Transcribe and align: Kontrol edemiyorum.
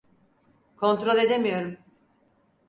Kontrol 0.77 1.17
edemiyorum. 1.17 1.77